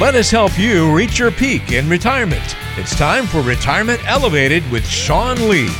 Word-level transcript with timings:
Let 0.00 0.16
us 0.16 0.28
help 0.28 0.58
you 0.58 0.92
reach 0.92 1.20
your 1.20 1.30
peak 1.30 1.70
in 1.70 1.88
retirement. 1.88 2.56
It's 2.76 2.96
time 2.96 3.28
for 3.28 3.42
Retirement 3.42 4.00
Elevated 4.10 4.68
with 4.72 4.84
Sean 4.84 5.48
Lee. 5.48 5.70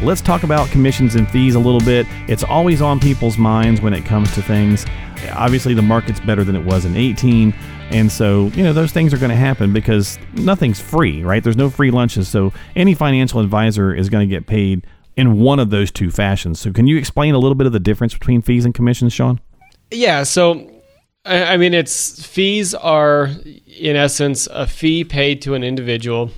Let's 0.00 0.22
talk 0.22 0.42
about 0.42 0.70
commissions 0.70 1.14
and 1.14 1.30
fees 1.30 1.54
a 1.54 1.58
little 1.58 1.80
bit. 1.80 2.06
It's 2.28 2.42
always 2.42 2.80
on 2.80 2.98
people's 2.98 3.36
minds 3.36 3.82
when 3.82 3.92
it 3.92 4.06
comes 4.06 4.32
to 4.36 4.42
things. 4.42 4.86
Obviously, 5.32 5.74
the 5.74 5.82
market's 5.82 6.18
better 6.20 6.44
than 6.44 6.56
it 6.56 6.64
was 6.64 6.86
in 6.86 6.96
18. 6.96 7.52
And 7.90 8.10
so, 8.10 8.46
you 8.54 8.64
know, 8.64 8.72
those 8.72 8.90
things 8.90 9.12
are 9.12 9.18
going 9.18 9.28
to 9.28 9.36
happen 9.36 9.74
because 9.74 10.18
nothing's 10.32 10.80
free, 10.80 11.22
right? 11.22 11.44
There's 11.44 11.58
no 11.58 11.68
free 11.68 11.90
lunches. 11.90 12.26
So, 12.26 12.54
any 12.74 12.94
financial 12.94 13.40
advisor 13.40 13.94
is 13.94 14.08
going 14.08 14.26
to 14.26 14.34
get 14.34 14.46
paid 14.46 14.86
in 15.14 15.38
one 15.38 15.58
of 15.58 15.68
those 15.68 15.90
two 15.90 16.10
fashions. 16.10 16.58
So, 16.58 16.72
can 16.72 16.86
you 16.86 16.96
explain 16.96 17.34
a 17.34 17.38
little 17.38 17.54
bit 17.54 17.66
of 17.66 17.74
the 17.74 17.80
difference 17.80 18.14
between 18.14 18.40
fees 18.40 18.64
and 18.64 18.74
commissions, 18.74 19.12
Sean? 19.12 19.40
Yeah. 19.90 20.22
So, 20.22 20.71
I 21.24 21.56
mean, 21.56 21.72
it's 21.72 22.24
fees 22.26 22.74
are 22.74 23.30
in 23.66 23.94
essence 23.96 24.48
a 24.50 24.66
fee 24.66 25.04
paid 25.04 25.40
to 25.42 25.54
an 25.54 25.62
individual 25.62 26.30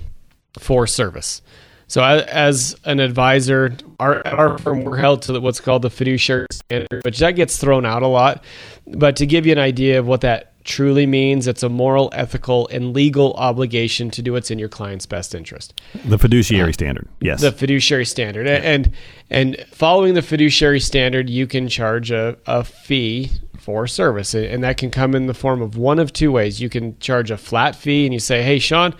for 0.59 0.85
service. 0.85 1.41
So 1.87 2.03
as 2.03 2.75
an 2.85 2.99
advisor, 2.99 3.75
our, 3.99 4.25
our 4.27 4.57
firm 4.57 4.83
we're 4.83 4.97
held 4.97 5.21
to 5.23 5.39
what's 5.39 5.59
called 5.59 5.83
the 5.83 5.89
fiduciary 5.89 6.47
standard, 6.51 7.03
which 7.03 7.19
that 7.19 7.31
gets 7.31 7.57
thrown 7.57 7.85
out 7.85 8.03
a 8.03 8.07
lot. 8.07 8.43
But 8.87 9.15
to 9.17 9.25
give 9.25 9.45
you 9.45 9.51
an 9.51 9.59
idea 9.59 9.99
of 9.99 10.07
what 10.07 10.21
that 10.21 10.53
truly 10.65 11.05
means, 11.05 11.47
it's 11.47 11.63
a 11.63 11.69
moral, 11.69 12.09
ethical, 12.13 12.67
and 12.67 12.93
legal 12.93 13.33
obligation 13.35 14.09
to 14.11 14.21
do 14.21 14.33
what's 14.33 14.51
in 14.51 14.59
your 14.59 14.67
client's 14.67 15.05
best 15.05 15.33
interest. 15.33 15.79
The 16.03 16.17
fiduciary 16.17 16.71
uh, 16.71 16.73
standard, 16.73 17.07
yes. 17.21 17.39
The 17.39 17.51
fiduciary 17.51 18.05
standard, 18.05 18.47
yeah. 18.47 18.55
and 18.55 18.91
and 19.29 19.57
following 19.71 20.15
the 20.15 20.21
fiduciary 20.21 20.79
standard, 20.79 21.29
you 21.29 21.47
can 21.47 21.69
charge 21.69 22.11
a, 22.11 22.37
a 22.45 22.63
fee 22.63 23.31
for 23.59 23.87
service, 23.87 24.33
and 24.33 24.63
that 24.63 24.77
can 24.77 24.91
come 24.91 25.15
in 25.15 25.27
the 25.27 25.33
form 25.33 25.61
of 25.61 25.77
one 25.77 25.99
of 25.99 26.11
two 26.11 26.31
ways. 26.31 26.59
You 26.61 26.69
can 26.69 26.99
charge 26.99 27.31
a 27.31 27.37
flat 27.37 27.75
fee, 27.75 28.05
and 28.05 28.13
you 28.13 28.19
say, 28.19 28.43
"Hey, 28.43 28.59
Sean, 28.59 28.93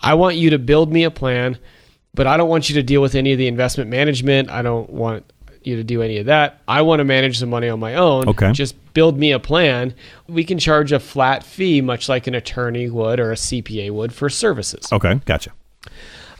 I 0.00 0.14
want 0.14 0.36
you 0.36 0.50
to 0.50 0.58
build 0.58 0.92
me 0.92 1.02
a 1.04 1.10
plan." 1.10 1.58
but 2.14 2.26
I 2.26 2.36
don't 2.36 2.48
want 2.48 2.68
you 2.68 2.74
to 2.74 2.82
deal 2.82 3.00
with 3.00 3.14
any 3.14 3.30
of 3.30 3.38
the 3.38 3.46
investment 3.46 3.90
management. 3.90 4.50
I 4.50 4.60
don't 4.60 4.90
want 4.90 5.30
you 5.68 5.76
to 5.76 5.84
do 5.84 6.02
any 6.02 6.18
of 6.18 6.26
that. 6.26 6.60
I 6.66 6.82
want 6.82 7.00
to 7.00 7.04
manage 7.04 7.38
the 7.38 7.46
money 7.46 7.68
on 7.68 7.78
my 7.78 7.94
own. 7.94 8.28
Okay. 8.28 8.50
Just 8.52 8.74
build 8.94 9.18
me 9.18 9.30
a 9.30 9.38
plan. 9.38 9.94
We 10.26 10.42
can 10.42 10.58
charge 10.58 10.90
a 10.90 10.98
flat 10.98 11.44
fee, 11.44 11.80
much 11.80 12.08
like 12.08 12.26
an 12.26 12.34
attorney 12.34 12.90
would 12.90 13.20
or 13.20 13.30
a 13.30 13.36
CPA 13.36 13.92
would 13.92 14.12
for 14.12 14.28
services. 14.28 14.92
Okay, 14.92 15.20
gotcha. 15.24 15.52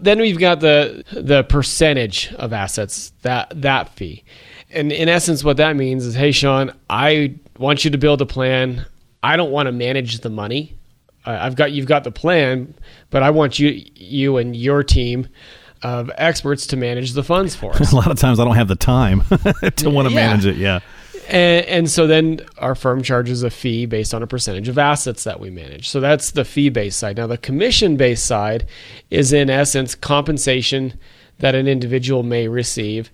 Then 0.00 0.18
we've 0.20 0.38
got 0.38 0.60
the 0.60 1.04
the 1.12 1.44
percentage 1.44 2.32
of 2.34 2.52
assets 2.52 3.12
that 3.22 3.52
that 3.54 3.90
fee, 3.90 4.24
and 4.70 4.92
in 4.92 5.08
essence, 5.08 5.42
what 5.42 5.56
that 5.56 5.76
means 5.76 6.04
is, 6.04 6.14
hey, 6.14 6.32
Sean, 6.32 6.72
I 6.88 7.36
want 7.58 7.84
you 7.84 7.90
to 7.90 7.98
build 7.98 8.20
a 8.20 8.26
plan. 8.26 8.86
I 9.22 9.36
don't 9.36 9.50
want 9.50 9.66
to 9.66 9.72
manage 9.72 10.20
the 10.20 10.30
money. 10.30 10.76
I've 11.24 11.56
got 11.56 11.72
you've 11.72 11.86
got 11.86 12.04
the 12.04 12.12
plan, 12.12 12.74
but 13.10 13.22
I 13.22 13.30
want 13.30 13.58
you 13.58 13.82
you 13.94 14.36
and 14.36 14.56
your 14.56 14.82
team 14.82 15.28
of 15.82 16.10
experts 16.16 16.66
to 16.68 16.76
manage 16.76 17.12
the 17.12 17.22
funds 17.22 17.54
for 17.54 17.72
us. 17.80 17.92
a 17.92 17.96
lot 17.96 18.10
of 18.10 18.18
times 18.18 18.40
I 18.40 18.44
don't 18.44 18.56
have 18.56 18.68
the 18.68 18.76
time 18.76 19.22
to 19.76 19.90
want 19.90 20.08
to 20.08 20.14
yeah. 20.14 20.26
manage 20.26 20.46
it. 20.46 20.56
Yeah. 20.56 20.80
And, 21.28 21.66
and, 21.66 21.90
so 21.90 22.06
then 22.06 22.40
our 22.56 22.74
firm 22.74 23.02
charges 23.02 23.42
a 23.42 23.50
fee 23.50 23.84
based 23.84 24.14
on 24.14 24.22
a 24.22 24.26
percentage 24.26 24.66
of 24.68 24.78
assets 24.78 25.24
that 25.24 25.40
we 25.40 25.50
manage. 25.50 25.88
So 25.88 26.00
that's 26.00 26.30
the 26.30 26.44
fee 26.44 26.70
based 26.70 26.98
side. 26.98 27.18
Now, 27.18 27.26
the 27.26 27.36
commission 27.36 27.98
based 27.98 28.24
side 28.24 28.66
is, 29.10 29.32
in 29.34 29.50
essence, 29.50 29.94
compensation 29.94 30.98
that 31.40 31.54
an 31.54 31.68
individual 31.68 32.22
may 32.22 32.48
receive 32.48 33.10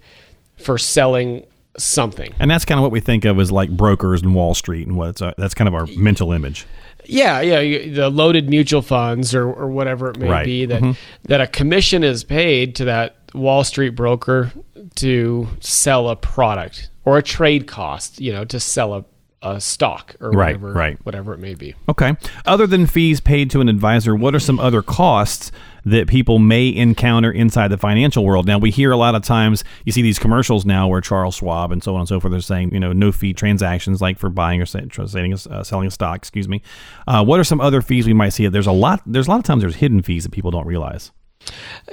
for 0.56 0.78
selling 0.78 1.44
something. 1.78 2.32
And 2.38 2.50
that's 2.50 2.64
kind 2.64 2.78
of 2.78 2.82
what 2.82 2.92
we 2.92 3.00
think 3.00 3.24
of 3.24 3.38
as 3.38 3.50
like 3.50 3.70
brokers 3.70 4.22
and 4.22 4.34
Wall 4.34 4.54
Street 4.54 4.86
and 4.86 4.96
what 4.96 5.20
uh, 5.20 5.34
that's 5.36 5.54
kind 5.54 5.68
of 5.68 5.74
our 5.74 5.86
mental 5.96 6.32
image. 6.32 6.66
Yeah, 7.06 7.40
yeah, 7.40 7.94
the 7.94 8.08
loaded 8.08 8.48
mutual 8.48 8.80
funds 8.80 9.34
or, 9.34 9.52
or 9.52 9.68
whatever 9.68 10.10
it 10.10 10.18
may 10.18 10.28
right. 10.28 10.44
be 10.44 10.66
that 10.66 10.82
mm-hmm. 10.82 10.92
that 11.24 11.40
a 11.40 11.46
commission 11.46 12.02
is 12.02 12.24
paid 12.24 12.76
to 12.76 12.86
that 12.86 13.16
Wall 13.34 13.64
Street 13.64 13.90
broker 13.90 14.52
to 14.96 15.48
sell 15.60 16.08
a 16.08 16.16
product 16.16 16.90
or 17.04 17.18
a 17.18 17.22
trade 17.22 17.66
cost, 17.66 18.20
you 18.20 18.32
know, 18.32 18.44
to 18.46 18.58
sell 18.58 18.94
a, 18.94 19.04
a 19.42 19.60
stock 19.60 20.16
or 20.20 20.30
right, 20.30 20.58
whatever, 20.58 20.72
right. 20.72 20.98
whatever 21.04 21.34
it 21.34 21.38
may 21.38 21.54
be. 21.54 21.74
Okay. 21.88 22.14
Other 22.46 22.66
than 22.66 22.86
fees 22.86 23.20
paid 23.20 23.50
to 23.50 23.60
an 23.60 23.68
advisor, 23.68 24.14
what 24.14 24.34
are 24.34 24.40
some 24.40 24.58
other 24.58 24.80
costs 24.80 25.52
that 25.84 26.08
people 26.08 26.38
may 26.38 26.74
encounter 26.74 27.30
inside 27.30 27.68
the 27.68 27.76
financial 27.76 28.24
world. 28.24 28.46
Now, 28.46 28.58
we 28.58 28.70
hear 28.70 28.90
a 28.90 28.96
lot 28.96 29.14
of 29.14 29.22
times, 29.22 29.64
you 29.84 29.92
see 29.92 30.02
these 30.02 30.18
commercials 30.18 30.64
now 30.64 30.88
where 30.88 31.00
Charles 31.00 31.36
Schwab 31.36 31.72
and 31.72 31.82
so 31.82 31.94
on 31.94 32.00
and 32.00 32.08
so 32.08 32.20
forth 32.20 32.32
are 32.32 32.40
saying, 32.40 32.72
you 32.72 32.80
know, 32.80 32.92
no 32.92 33.12
fee 33.12 33.34
transactions 33.34 34.00
like 34.00 34.18
for 34.18 34.30
buying 34.30 34.60
or 34.62 34.66
selling 34.66 35.32
a, 35.32 35.36
uh, 35.50 35.62
selling 35.62 35.86
a 35.86 35.90
stock, 35.90 36.16
excuse 36.16 36.48
me. 36.48 36.62
Uh, 37.06 37.24
what 37.24 37.38
are 37.38 37.44
some 37.44 37.60
other 37.60 37.82
fees 37.82 38.06
we 38.06 38.14
might 38.14 38.30
see? 38.30 38.46
There's 38.46 38.66
a 38.66 38.72
lot, 38.72 39.02
there's 39.04 39.26
a 39.26 39.30
lot 39.30 39.38
of 39.38 39.44
times 39.44 39.62
there's 39.62 39.76
hidden 39.76 40.02
fees 40.02 40.24
that 40.24 40.32
people 40.32 40.50
don't 40.50 40.66
realize. 40.66 41.12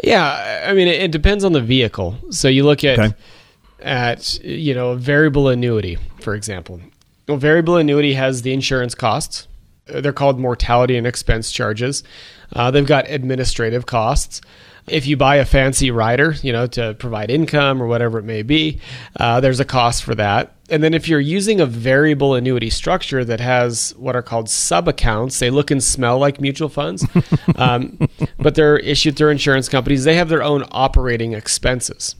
Yeah. 0.04 0.66
I 0.68 0.74
mean, 0.74 0.88
it, 0.88 1.02
it 1.02 1.12
depends 1.12 1.44
on 1.44 1.52
the 1.52 1.62
vehicle. 1.62 2.16
So 2.30 2.48
you 2.48 2.64
look 2.64 2.84
at, 2.84 2.98
okay. 2.98 3.14
at, 3.82 4.42
you 4.44 4.74
know, 4.74 4.92
a 4.92 4.96
variable 4.96 5.50
annuity, 5.50 5.98
for 6.22 6.34
example. 6.34 6.80
A 7.28 7.36
variable 7.38 7.78
annuity 7.78 8.14
has 8.14 8.42
the 8.42 8.54
insurance 8.54 8.96
costs. 8.96 9.48
They're 9.92 10.14
called 10.14 10.40
mortality 10.40 10.98
and 10.98 11.06
expense 11.06 11.52
charges. 11.52 12.04
Uh, 12.54 12.72
they've 12.72 12.86
got 12.86 13.10
administrative 13.10 13.86
costs. 13.86 14.42
If 14.88 15.06
you 15.06 15.16
buy 15.16 15.36
a 15.38 15.46
fancy 15.46 15.92
rider, 15.92 16.36
you 16.42 16.52
know, 16.52 16.66
to 16.68 16.96
provide 16.96 17.30
income 17.30 17.82
or 17.82 17.88
whatever 17.88 18.18
it 18.18 18.24
may 18.24 18.42
be, 18.42 18.80
uh, 19.20 19.40
there's 19.40 19.60
a 19.60 19.66
cost 19.66 20.04
for 20.04 20.16
that. 20.16 20.56
And 20.70 20.82
then 20.82 20.94
if 20.94 21.08
you're 21.08 21.20
using 21.20 21.60
a 21.60 21.66
variable 21.66 22.34
annuity 22.34 22.70
structure 22.70 23.24
that 23.26 23.40
has 23.40 23.94
what 23.98 24.16
are 24.16 24.22
called 24.22 24.50
sub 24.50 24.88
accounts, 24.88 25.40
they 25.40 25.50
look 25.50 25.70
and 25.70 25.84
smell 25.84 26.18
like 26.18 26.42
mutual 26.42 26.70
funds, 26.70 27.06
um, 27.58 28.00
but 28.40 28.56
they're 28.56 28.78
issued 28.78 29.18
through 29.18 29.30
insurance 29.30 29.70
companies. 29.70 30.04
They 30.04 30.16
have 30.16 30.30
their 30.30 30.42
own 30.42 30.64
operating 30.72 31.34
expenses, 31.34 32.16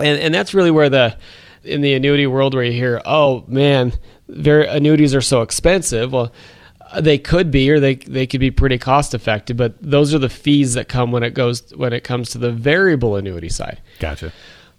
and 0.00 0.18
and 0.18 0.34
that's 0.34 0.54
really 0.54 0.70
where 0.70 0.88
the 0.88 1.16
in 1.62 1.82
the 1.82 1.94
annuity 1.94 2.26
world 2.26 2.54
where 2.54 2.64
you 2.64 2.72
hear, 2.72 3.02
oh 3.04 3.44
man, 3.46 3.92
their 4.26 4.62
annuities 4.62 5.14
are 5.14 5.20
so 5.20 5.42
expensive. 5.42 6.12
Well, 6.12 6.32
they 7.00 7.18
could 7.18 7.50
be, 7.50 7.70
or 7.70 7.80
they 7.80 7.96
they 7.96 8.26
could 8.26 8.40
be 8.40 8.50
pretty 8.50 8.78
cost 8.78 9.14
effective, 9.14 9.56
but 9.56 9.74
those 9.80 10.14
are 10.14 10.18
the 10.18 10.28
fees 10.28 10.74
that 10.74 10.88
come 10.88 11.12
when 11.12 11.22
it 11.22 11.34
goes 11.34 11.72
when 11.74 11.92
it 11.92 12.04
comes 12.04 12.30
to 12.30 12.38
the 12.38 12.50
variable 12.50 13.16
annuity 13.16 13.48
side. 13.48 13.80
Gotcha. 13.98 14.32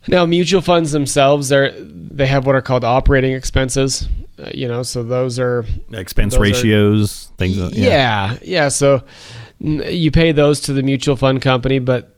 Now, 0.07 0.25
mutual 0.25 0.61
funds 0.61 0.91
themselves, 0.91 1.50
they 1.50 1.73
they 1.79 2.28
have 2.28 2.45
what 2.45 2.55
are 2.55 2.61
called 2.61 2.83
operating 2.83 3.33
expenses. 3.33 4.07
Uh, 4.39 4.51
you 4.53 4.67
know, 4.67 4.83
so 4.83 5.03
those 5.03 5.39
are 5.39 5.66
expense 5.91 6.33
those 6.33 6.41
ratios, 6.41 7.29
are, 7.31 7.35
things. 7.38 7.57
Yeah. 7.57 7.69
yeah, 7.72 8.38
yeah. 8.41 8.67
So 8.69 9.03
you 9.59 10.11
pay 10.11 10.31
those 10.31 10.61
to 10.61 10.73
the 10.73 10.84
mutual 10.84 11.16
fund 11.16 11.41
company, 11.41 11.79
but 11.79 12.16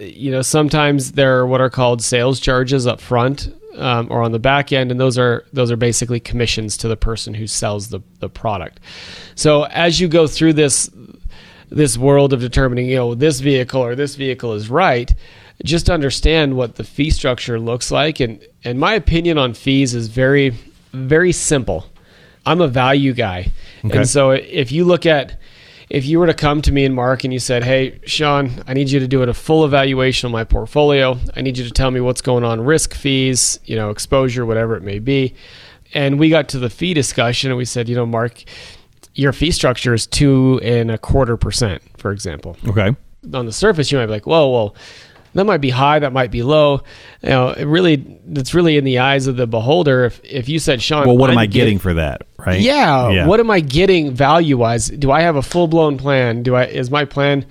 you 0.00 0.30
know 0.30 0.42
sometimes 0.42 1.12
there 1.12 1.38
are 1.38 1.46
what 1.46 1.60
are 1.60 1.70
called 1.70 2.02
sales 2.02 2.40
charges 2.40 2.86
up 2.86 3.00
front 3.00 3.52
um, 3.76 4.08
or 4.10 4.22
on 4.22 4.32
the 4.32 4.38
back 4.38 4.72
end, 4.72 4.90
and 4.90 5.00
those 5.00 5.18
are 5.18 5.44
those 5.52 5.70
are 5.70 5.76
basically 5.76 6.20
commissions 6.20 6.76
to 6.78 6.88
the 6.88 6.96
person 6.96 7.34
who 7.34 7.46
sells 7.46 7.88
the 7.88 8.00
the 8.18 8.28
product. 8.28 8.80
So 9.34 9.64
as 9.64 10.00
you 10.00 10.08
go 10.08 10.26
through 10.26 10.54
this 10.54 10.90
this 11.70 11.96
world 11.96 12.32
of 12.32 12.40
determining, 12.40 12.86
you 12.86 12.96
know, 12.96 13.14
this 13.14 13.40
vehicle 13.40 13.82
or 13.82 13.94
this 13.94 14.16
vehicle 14.16 14.54
is 14.54 14.68
right, 14.68 15.12
just 15.64 15.88
understand 15.88 16.56
what 16.56 16.74
the 16.74 16.84
fee 16.84 17.10
structure 17.10 17.60
looks 17.60 17.90
like. 17.90 18.20
And 18.20 18.44
and 18.64 18.78
my 18.78 18.94
opinion 18.94 19.38
on 19.38 19.54
fees 19.54 19.94
is 19.94 20.08
very 20.08 20.54
very 20.92 21.32
simple. 21.32 21.86
I'm 22.46 22.60
a 22.60 22.68
value 22.68 23.12
guy, 23.12 23.52
okay. 23.84 23.98
and 23.98 24.08
so 24.08 24.30
if 24.30 24.72
you 24.72 24.84
look 24.84 25.06
at 25.06 25.38
if 25.90 26.06
you 26.06 26.20
were 26.20 26.26
to 26.28 26.34
come 26.34 26.62
to 26.62 26.72
me 26.72 26.84
and 26.84 26.94
Mark 26.94 27.24
and 27.24 27.32
you 27.32 27.40
said, 27.40 27.64
"Hey, 27.64 27.98
Sean, 28.06 28.62
I 28.66 28.74
need 28.74 28.90
you 28.90 29.00
to 29.00 29.08
do 29.08 29.22
a 29.22 29.34
full 29.34 29.64
evaluation 29.64 30.26
of 30.26 30.32
my 30.32 30.44
portfolio. 30.44 31.18
I 31.36 31.42
need 31.42 31.58
you 31.58 31.64
to 31.64 31.70
tell 31.70 31.90
me 31.90 32.00
what's 32.00 32.22
going 32.22 32.44
on, 32.44 32.60
risk 32.60 32.94
fees, 32.94 33.58
you 33.64 33.76
know, 33.76 33.90
exposure, 33.90 34.46
whatever 34.46 34.76
it 34.76 34.82
may 34.82 35.00
be," 35.00 35.34
and 35.92 36.18
we 36.18 36.30
got 36.30 36.48
to 36.50 36.58
the 36.58 36.70
fee 36.70 36.94
discussion 36.94 37.50
and 37.50 37.58
we 37.58 37.64
said, 37.64 37.88
"You 37.88 37.96
know, 37.96 38.06
Mark, 38.06 38.44
your 39.14 39.32
fee 39.32 39.50
structure 39.50 39.92
is 39.92 40.06
two 40.06 40.60
and 40.62 40.90
a 40.90 40.96
quarter 40.96 41.36
percent, 41.36 41.82
for 41.96 42.12
example." 42.12 42.56
Okay. 42.68 42.94
On 43.34 43.44
the 43.44 43.52
surface, 43.52 43.90
you 43.90 43.98
might 43.98 44.06
be 44.06 44.12
like, 44.12 44.26
"Whoa, 44.26 44.48
well." 44.48 44.74
That 45.34 45.44
might 45.44 45.60
be 45.60 45.70
high, 45.70 45.98
that 45.98 46.12
might 46.12 46.30
be 46.30 46.42
low. 46.42 46.82
You 47.22 47.28
know, 47.28 47.48
it 47.50 47.64
really, 47.64 48.20
it's 48.30 48.54
really 48.54 48.76
in 48.76 48.84
the 48.84 48.98
eyes 48.98 49.26
of 49.26 49.36
the 49.36 49.46
beholder. 49.46 50.04
If 50.04 50.20
if 50.24 50.48
you 50.48 50.58
said, 50.58 50.82
Sean, 50.82 51.06
well, 51.06 51.16
what 51.16 51.30
I'm 51.30 51.34
am 51.34 51.38
I 51.38 51.46
getting, 51.46 51.60
getting, 51.60 51.78
for 51.78 51.94
that? 51.94 52.26
Right? 52.38 52.60
Yeah, 52.60 53.10
yeah. 53.10 53.26
What 53.26 53.40
am 53.40 53.50
I 53.50 53.60
getting 53.60 54.12
value 54.12 54.56
wise? 54.58 54.88
Do 54.88 55.10
I 55.10 55.22
have 55.22 55.36
a 55.36 55.42
full 55.42 55.68
blown 55.68 55.98
plan? 55.98 56.42
Do 56.42 56.54
I 56.54 56.64
is 56.64 56.90
my 56.90 57.04
plan 57.04 57.46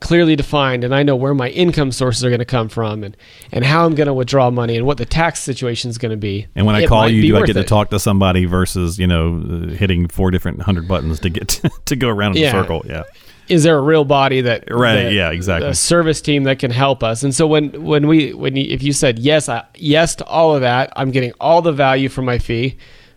clearly 0.00 0.36
defined, 0.36 0.84
and 0.84 0.94
I 0.94 1.02
know 1.02 1.16
where 1.16 1.34
my 1.34 1.48
income 1.48 1.90
sources 1.90 2.24
are 2.24 2.28
going 2.28 2.40
to 2.40 2.44
come 2.44 2.68
from, 2.68 3.02
and 3.02 3.16
and 3.50 3.64
how 3.64 3.86
I'm 3.86 3.94
going 3.94 4.06
to 4.06 4.14
withdraw 4.14 4.50
money, 4.50 4.76
and 4.76 4.86
what 4.86 4.98
the 4.98 5.06
tax 5.06 5.40
situation 5.40 5.90
is 5.90 5.98
going 5.98 6.10
to 6.10 6.16
be. 6.16 6.46
And 6.54 6.66
when 6.66 6.76
I 6.76 6.86
call 6.86 7.08
you, 7.08 7.22
do 7.22 7.36
I 7.36 7.40
get 7.40 7.56
it. 7.56 7.62
to 7.62 7.64
talk 7.64 7.90
to 7.90 7.98
somebody 7.98 8.44
versus 8.44 8.98
you 8.98 9.06
know 9.06 9.40
hitting 9.70 10.08
four 10.08 10.30
different 10.30 10.62
hundred 10.62 10.86
buttons 10.86 11.20
to 11.20 11.30
get 11.30 11.48
to, 11.48 11.70
to 11.86 11.96
go 11.96 12.08
around 12.08 12.36
in 12.36 12.42
yeah. 12.42 12.48
a 12.48 12.52
circle? 12.52 12.82
Yeah 12.86 13.02
is 13.48 13.62
there 13.62 13.78
a 13.78 13.80
real 13.82 14.04
body 14.04 14.40
that 14.40 14.64
right 14.70 15.04
that, 15.04 15.12
yeah 15.12 15.30
exactly 15.30 15.68
a 15.68 15.74
service 15.74 16.20
team 16.20 16.44
that 16.44 16.58
can 16.58 16.70
help 16.70 17.02
us 17.02 17.22
and 17.22 17.34
so 17.34 17.46
when 17.46 17.70
when 17.84 18.06
we 18.06 18.32
when 18.34 18.56
you, 18.56 18.64
if 18.68 18.82
you 18.82 18.92
said 18.92 19.18
yes 19.18 19.48
I, 19.48 19.64
yes 19.76 20.14
to 20.16 20.24
all 20.24 20.54
of 20.54 20.62
that 20.62 20.92
i'm 20.96 21.10
getting 21.10 21.32
all 21.40 21.62
the 21.62 21.72
value 21.72 22.08
from 22.08 22.24
my 22.24 22.38
fee 22.38 22.76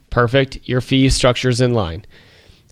perfect 0.10 0.60
your 0.64 0.82
fee 0.82 1.10
structure 1.10 1.50
is 1.50 1.62
in 1.62 1.74
line 1.74 2.06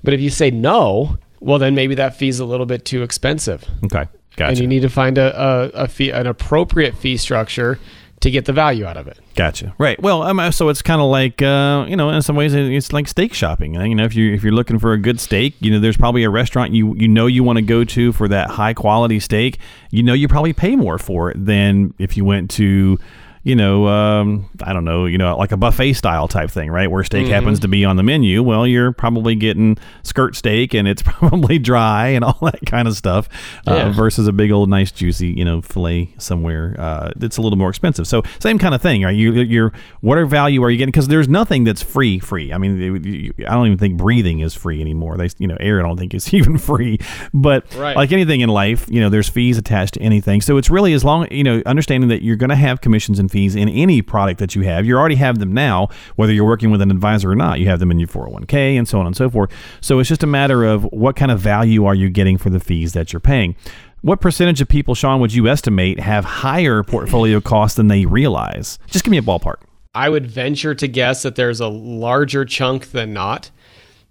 But 0.04 0.14
if 0.14 0.22
you 0.22 0.30
say 0.30 0.52
no, 0.52 1.18
well, 1.40 1.60
then 1.60 1.76
maybe 1.76 1.96
that 1.96 2.16
fee's 2.16 2.40
a 2.40 2.46
little 2.46 2.66
bit 2.66 2.86
too 2.86 3.04
expensive. 3.04 3.66
Okay. 3.86 4.06
Gotcha. 4.36 4.50
And 4.50 4.60
you 4.60 4.68
need 4.68 4.82
to 4.82 4.90
find 4.90 5.18
a, 5.18 5.36
a, 5.36 5.84
a 5.84 5.88
fee, 5.88 6.12
an 6.12 6.28
appropriate 6.28 6.96
fee 6.96 7.18
structure 7.18 7.80
to 8.20 8.32
get 8.32 8.46
the 8.46 8.54
value 8.54 8.86
out 8.86 8.98
of 8.98 9.08
it. 9.08 9.20
Gotcha. 9.36 9.76
Right. 9.78 10.02
Well, 10.02 10.24
um, 10.24 10.52
so 10.52 10.70
it's 10.70 10.82
kind 10.82 11.02
of 11.02 11.10
like 11.10 11.42
uh, 11.42 11.86
you 11.88 11.96
know, 11.96 12.10
in 12.10 12.22
some 12.22 12.36
ways, 12.36 12.54
it's 12.54 12.92
like 12.92 13.08
steak 13.08 13.34
shopping. 13.34 13.76
You 13.76 13.96
know, 13.96 14.06
if 14.06 14.16
you 14.16 14.34
if 14.34 14.44
you're 14.44 14.54
looking 14.54 14.80
for 14.80 14.94
a 14.94 14.98
good 14.98 15.20
steak, 15.20 15.56
you 15.60 15.72
know, 15.72 15.80
there's 15.80 15.98
probably 15.98 16.24
a 16.24 16.30
restaurant 16.30 16.74
you 16.74 16.96
you 16.96 17.08
know 17.08 17.28
you 17.28 17.44
want 17.44 17.58
to 17.58 17.64
go 17.64 17.84
to 17.84 18.12
for 18.14 18.28
that 18.28 18.50
high 18.50 18.74
quality 18.74 19.20
steak. 19.20 19.60
You 19.92 20.04
know, 20.04 20.14
you 20.14 20.28
probably 20.28 20.54
pay 20.54 20.76
more 20.76 20.98
for 20.98 21.32
it 21.32 21.46
than 21.46 21.94
if 22.00 22.18
you 22.18 22.26
went 22.26 22.50
to 22.52 23.00
you 23.48 23.56
know, 23.56 23.88
um, 23.88 24.50
I 24.62 24.74
don't 24.74 24.84
know, 24.84 25.06
you 25.06 25.18
know, 25.18 25.38
like 25.38 25.54
a 25.54 25.58
buffet 25.58 25.94
style 25.94 26.28
type 26.28 26.52
thing, 26.52 26.70
right? 26.70 26.92
Where 26.92 27.02
steak 27.06 27.24
mm-hmm. 27.24 27.34
happens 27.34 27.62
to 27.62 27.70
be 27.70 27.86
on 27.86 27.96
the 27.96 28.04
menu. 28.04 28.44
Well, 28.44 28.68
you're 28.68 28.92
probably 28.92 29.36
getting 29.36 29.78
skirt 30.04 30.36
steak 30.36 30.74
and 30.74 30.86
it's 30.86 31.02
probably 31.06 31.58
dry 31.58 32.10
and 32.10 32.26
all 32.26 32.38
that 32.42 32.60
kind 32.66 32.90
of 32.90 32.98
stuff 32.98 33.30
uh, 33.66 33.90
versus 33.92 34.28
a 34.28 34.34
big 34.34 34.52
old 34.52 34.70
nice 34.70 34.92
juicy, 34.92 35.30
you 35.30 35.46
know, 35.46 35.62
fillet 35.62 36.14
somewhere. 36.18 36.76
Uh, 36.78 37.12
it's 37.22 37.38
a 37.38 37.42
little 37.42 37.58
more 37.58 37.70
expensive. 37.70 38.06
So 38.06 38.22
same 38.40 38.60
kind 38.60 38.76
of 38.76 38.82
thing. 38.82 39.06
Are 39.06 39.14
you, 39.14 39.32
you're, 39.36 39.72
what 40.02 40.22
value 40.26 40.62
are 40.62 40.70
you 40.70 40.78
getting? 40.78 40.92
Because 40.92 41.08
there's 41.08 41.30
nothing 41.30 41.64
that's 41.64 41.82
free, 41.82 42.20
free. 42.20 42.52
I 42.52 42.58
mean, 42.58 43.34
I 43.48 43.54
don't 43.54 43.68
even 43.68 43.78
think 43.78 43.96
breathing 43.96 44.42
is 44.42 44.56
free 44.56 44.82
anymore. 44.82 45.16
They, 45.16 45.30
you 45.38 45.48
know, 45.48 45.56
air 45.62 45.80
I 45.80 45.88
don't 45.88 45.98
think 45.98 46.14
is 46.14 46.34
even 46.34 46.58
free. 46.58 47.00
But 47.34 47.74
right. 47.76 47.96
like 47.96 48.12
anything 48.12 48.42
in 48.42 48.50
life, 48.50 48.88
you 48.90 49.00
know, 49.00 49.08
there's 49.08 49.30
fees 49.30 49.58
attached 49.58 49.94
to 49.94 50.02
anything. 50.02 50.42
So 50.42 50.58
it's 50.58 50.70
really 50.70 50.92
as 50.92 51.06
long, 51.06 51.32
you 51.32 51.46
know, 51.46 51.64
understanding 51.66 52.10
that 52.10 52.24
you're 52.24 52.36
going 52.36 52.50
to 52.50 52.58
have 52.58 52.82
commissions 52.82 53.20
and 53.20 53.32
fees 53.32 53.37
fees 53.38 53.56
in 53.56 53.70
any 53.70 54.02
product 54.02 54.40
that 54.40 54.56
you 54.56 54.64
have. 54.64 54.86
You 54.88 54.98
already 54.98 55.16
have 55.16 55.38
them 55.38 55.54
now, 55.54 55.90
whether 56.16 56.34
you're 56.34 56.46
working 56.46 56.72
with 56.72 56.82
an 56.82 56.90
advisor 56.90 57.32
or 57.32 57.36
not. 57.36 57.60
You 57.60 57.68
have 57.68 57.80
them 57.80 57.92
in 57.92 58.00
your 58.00 58.08
401k 58.08 58.76
and 58.78 58.88
so 58.88 59.00
on 59.00 59.06
and 59.06 59.16
so 59.16 59.30
forth. 59.30 59.52
So 59.80 60.00
it's 60.00 60.10
just 60.10 60.24
a 60.24 60.28
matter 60.28 60.64
of 60.64 60.84
what 60.86 61.16
kind 61.16 61.32
of 61.32 61.40
value 61.40 61.86
are 61.86 61.94
you 61.94 62.10
getting 62.10 62.40
for 62.40 62.50
the 62.50 62.60
fees 62.60 62.94
that 62.94 63.14
you're 63.14 63.20
paying. 63.20 63.56
What 64.02 64.22
percentage 64.22 64.60
of 64.60 64.68
people, 64.68 64.96
Sean, 64.96 65.20
would 65.22 65.34
you 65.34 65.48
estimate 65.48 66.00
have 66.00 66.26
higher 66.26 66.82
portfolio 66.82 67.40
costs 67.40 67.78
than 67.78 67.90
they 67.90 68.06
realize? 68.06 68.80
Just 68.88 69.06
give 69.06 69.12
me 69.12 69.20
a 69.20 69.22
ballpark. 69.22 69.62
I 69.94 70.10
would 70.10 70.26
venture 70.26 70.74
to 70.74 70.88
guess 70.88 71.22
that 71.24 71.36
there's 71.36 71.60
a 71.60 71.68
larger 71.68 72.44
chunk 72.44 72.92
than 72.92 73.14
not 73.14 73.52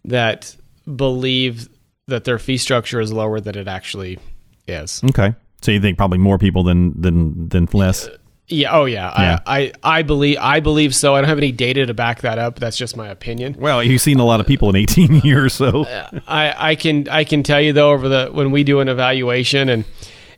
that 0.04 0.54
believe 0.94 1.68
that 2.06 2.24
their 2.24 2.38
fee 2.38 2.58
structure 2.58 3.00
is 3.00 3.12
lower 3.12 3.40
than 3.40 3.58
it 3.58 3.66
actually 3.66 4.18
is. 4.68 5.02
Okay. 5.04 5.34
So 5.62 5.72
you 5.72 5.80
think 5.80 5.98
probably 5.98 6.18
more 6.18 6.38
people 6.38 6.62
than 6.62 7.00
than 7.00 7.48
than 7.48 7.68
less? 7.72 8.06
Uh, 8.06 8.16
Yeah. 8.48 8.76
Oh, 8.76 8.84
yeah. 8.84 9.12
yeah. 9.18 9.38
I, 9.46 9.60
I, 9.60 9.72
I 9.98 10.02
believe 10.02 10.38
I 10.40 10.60
believe 10.60 10.94
so. 10.94 11.14
I 11.14 11.20
don't 11.20 11.28
have 11.28 11.38
any 11.38 11.52
data 11.52 11.86
to 11.86 11.94
back 11.94 12.20
that 12.20 12.38
up. 12.38 12.58
That's 12.58 12.76
just 12.76 12.96
my 12.96 13.08
opinion. 13.08 13.56
Well, 13.58 13.82
you've 13.82 14.00
seen 14.00 14.20
a 14.20 14.24
lot 14.24 14.40
of 14.40 14.46
people 14.46 14.70
in 14.70 14.76
18 14.76 15.16
years, 15.24 15.54
so 15.54 15.84
I, 16.28 16.54
I 16.70 16.74
can 16.76 17.08
I 17.08 17.24
can 17.24 17.42
tell 17.42 17.60
you 17.60 17.72
though 17.72 17.90
over 17.90 18.08
the 18.08 18.28
when 18.32 18.50
we 18.50 18.64
do 18.64 18.80
an 18.80 18.88
evaluation 18.88 19.68
and 19.68 19.84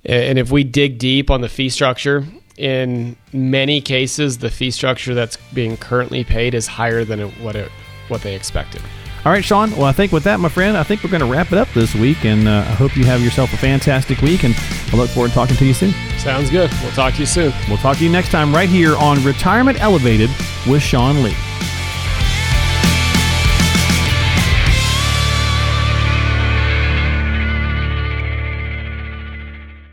and 0.05 0.39
if 0.39 0.51
we 0.51 0.65
dig 0.65 0.99
deep 0.99 1.31
on 1.31 1.43
the 1.43 1.49
fee 1.49 1.69
structure, 1.69 2.25
in 2.57 3.17
many 3.33 3.81
cases 3.81 4.39
the 4.39 4.51
fee 4.51 4.71
structure 4.71 5.15
that's 5.15 5.37
being 5.53 5.77
currently 5.77 6.25
paid 6.25 6.55
is 6.55 6.67
higher 6.67 7.05
than 7.05 7.29
what 7.43 7.57
it 7.57 7.71
what 8.09 8.23
they 8.23 8.35
expected. 8.35 8.81
All 9.25 9.33
right, 9.33 9.45
Sean. 9.45 9.71
Well, 9.73 9.85
I 9.85 9.93
think 9.93 10.13
with 10.13 10.25
that, 10.25 10.41
my 10.41 10.49
friend, 10.49 10.77
I 10.77 10.85
think 10.85 11.03
we're 11.03 11.11
going 11.11 11.21
to 11.21 11.31
wrap 11.31 11.53
it 11.53 11.59
up 11.59 11.69
this 11.75 11.95
week, 11.95 12.25
and 12.25 12.49
uh, 12.49 12.59
I 12.61 12.73
hope 12.75 12.97
you 12.97 13.05
have 13.05 13.21
yourself 13.21 13.53
a 13.53 13.57
fantastic 13.57 14.23
week, 14.23 14.45
and 14.45 14.55
I 14.93 14.97
look 14.97 15.11
forward 15.11 15.31
to 15.31 15.35
talking 15.35 15.57
to 15.57 15.67
you 15.67 15.75
soon. 15.75 15.93
Sounds 16.29 16.51
good. 16.51 16.71
We'll 16.83 16.93
talk 16.93 17.15
to 17.15 17.21
you 17.21 17.27
soon. 17.27 17.55
We'll 17.69 17.79
talk 17.79 17.97
to 17.97 18.05
you 18.05 18.11
next 18.11 18.31
time 18.31 18.55
right 18.55 18.69
here 18.69 18.95
on 18.99 19.25
Retirement 19.25 19.81
Elevated 19.81 20.29
with 20.69 20.83
Sean 20.83 21.23
Lee. 21.23 21.35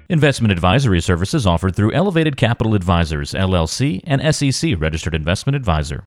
Investment 0.10 0.52
advisory 0.52 1.00
services 1.00 1.48
offered 1.48 1.74
through 1.74 1.94
Elevated 1.94 2.36
Capital 2.36 2.76
Advisors, 2.76 3.32
LLC, 3.32 4.02
and 4.04 4.36
SEC 4.36 4.74
registered 4.78 5.16
investment 5.16 5.56
advisor. 5.56 6.04